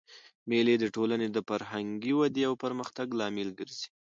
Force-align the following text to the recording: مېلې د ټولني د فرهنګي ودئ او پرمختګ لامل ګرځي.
مېلې 0.49 0.75
د 0.79 0.85
ټولني 0.95 1.27
د 1.31 1.37
فرهنګي 1.49 2.13
ودئ 2.15 2.43
او 2.49 2.53
پرمختګ 2.63 3.07
لامل 3.19 3.49
ګرځي. 3.59 3.87